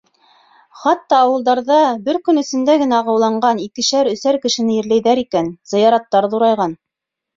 [0.83, 6.75] Хатта ауылдарҙа бер көн эсендә генә ағыуланған икешәр-өсәр кешене ерләйҙәр икән, зыяраттар ҙурайған.